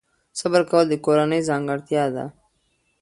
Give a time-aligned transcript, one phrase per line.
[0.39, 2.25] صبر کول د کورنۍ ځانګړتیا ده.